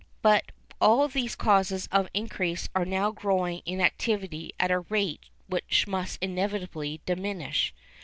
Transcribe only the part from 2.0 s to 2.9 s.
increase are